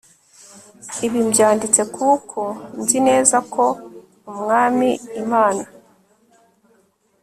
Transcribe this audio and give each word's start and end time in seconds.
Ibi 1.05 1.19
mbyanditse 1.27 1.81
kuko 1.95 2.39
nzi 2.79 2.97
neza 3.07 3.37
ko 3.53 3.65
Umwami 4.31 4.89
Imana 5.23 5.63